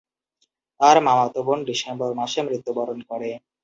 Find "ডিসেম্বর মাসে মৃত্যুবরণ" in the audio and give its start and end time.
1.69-2.99